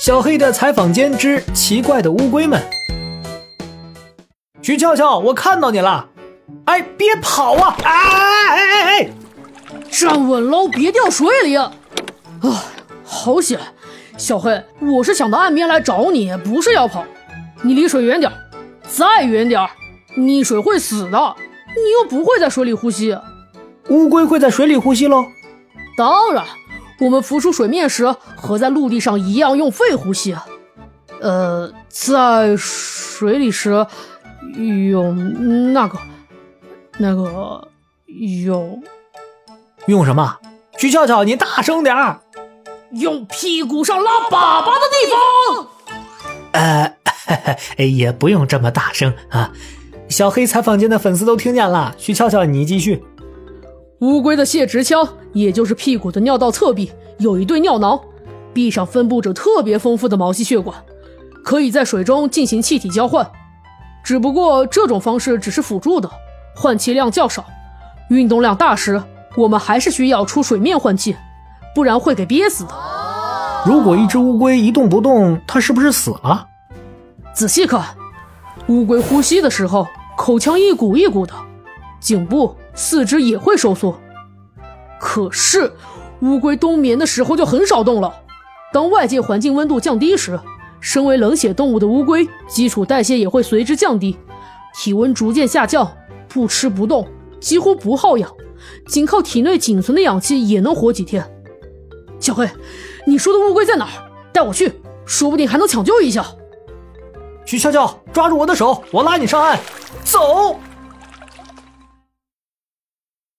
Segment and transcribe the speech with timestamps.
[0.00, 2.58] 小黑的采访间之奇怪的乌龟们。
[4.62, 6.08] 徐俏俏，我看到你了！
[6.64, 7.76] 哎，别跑啊！
[7.82, 9.10] 哎哎哎哎！
[9.90, 11.54] 站稳喽，别掉水里！
[11.54, 11.70] 啊，
[13.04, 13.60] 好险！
[14.16, 17.04] 小黑，我是想到岸边来找你，不是要跑。
[17.60, 18.32] 你离水远点，
[18.88, 19.68] 再远点，
[20.16, 21.36] 溺水会死的。
[21.76, 23.14] 你又不会在水里呼吸。
[23.90, 25.26] 乌龟会在水里呼吸喽？
[25.94, 26.42] 当然，
[27.00, 30.36] 我们浮出水面时和在陆地上一样用肺呼吸。
[31.20, 33.86] 呃，在水里时。
[34.56, 35.98] 用那个，
[36.98, 37.68] 那个
[38.46, 38.82] 用
[39.86, 40.38] 用什么？
[40.78, 42.20] 徐俏俏，你大声点儿！
[42.92, 45.68] 用屁股上拉粑粑的地方。
[46.52, 46.96] 呃，
[47.84, 49.52] 也不用这么大声啊！
[50.08, 51.94] 小黑采访间的粉丝都听见了。
[51.98, 53.04] 徐俏俏，你继续。
[54.00, 58.00] 乌龟的泄殖腔，也就是屁股的尿道侧壁，有一对尿囊，
[58.54, 60.74] 壁上分布着特别丰富的毛细血管，
[61.44, 63.30] 可以在水中进行气体交换。
[64.02, 66.10] 只不过这种方式只是辅助的，
[66.56, 67.44] 换气量较少。
[68.08, 69.02] 运动量大时，
[69.36, 71.14] 我们还是需要出水面换气，
[71.74, 72.70] 不然会给憋死的。
[73.66, 76.46] 如果一只乌龟一动不动，它是不是死了？
[77.34, 77.84] 仔细看，
[78.68, 79.86] 乌龟呼吸的时候，
[80.16, 81.34] 口腔一鼓一鼓的，
[82.00, 84.00] 颈部、四肢也会收缩。
[84.98, 85.72] 可是，
[86.20, 88.12] 乌龟冬眠的时候就很少动了。
[88.72, 90.38] 当外界环境温度降低时，
[90.80, 94.16] 身为冷血动物的乌龟，基础代谢也会随之降低，
[94.74, 95.90] 体温逐渐下降，
[96.28, 97.06] 不吃不动，
[97.40, 98.30] 几乎不耗氧，
[98.86, 101.24] 仅靠体内仅存的氧气也能活几天。
[102.18, 102.48] 小黑，
[103.06, 103.90] 你说的乌龟在哪儿？
[104.32, 106.24] 带我去，说不定还能抢救一下。
[107.44, 109.58] 徐悄悄，抓住我的手，我拉你上岸，
[110.04, 110.60] 走。